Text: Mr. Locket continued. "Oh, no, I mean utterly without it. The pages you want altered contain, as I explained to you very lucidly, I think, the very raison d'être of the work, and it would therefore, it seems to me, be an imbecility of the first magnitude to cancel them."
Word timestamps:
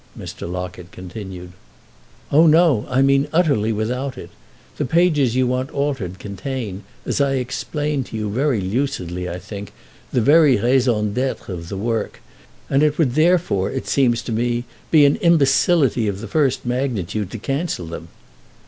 Mr. 0.17 0.51
Locket 0.51 0.91
continued. 0.91 1.51
"Oh, 2.31 2.47
no, 2.47 2.87
I 2.89 3.03
mean 3.03 3.27
utterly 3.31 3.71
without 3.71 4.17
it. 4.17 4.31
The 4.77 4.83
pages 4.85 5.35
you 5.35 5.45
want 5.45 5.69
altered 5.69 6.17
contain, 6.17 6.83
as 7.05 7.21
I 7.21 7.33
explained 7.33 8.07
to 8.07 8.17
you 8.17 8.27
very 8.31 8.61
lucidly, 8.61 9.29
I 9.29 9.37
think, 9.37 9.73
the 10.11 10.19
very 10.19 10.57
raison 10.57 11.13
d'être 11.13 11.49
of 11.49 11.69
the 11.69 11.77
work, 11.77 12.19
and 12.67 12.81
it 12.81 12.97
would 12.97 13.13
therefore, 13.13 13.69
it 13.69 13.85
seems 13.87 14.23
to 14.23 14.31
me, 14.31 14.63
be 14.89 15.05
an 15.05 15.17
imbecility 15.17 16.07
of 16.07 16.19
the 16.19 16.27
first 16.27 16.65
magnitude 16.65 17.29
to 17.29 17.37
cancel 17.37 17.85
them." 17.85 18.07